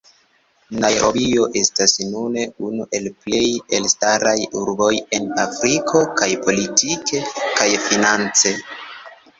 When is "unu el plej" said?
2.69-3.43